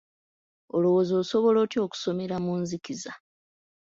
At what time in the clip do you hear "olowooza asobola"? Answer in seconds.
0.75-1.59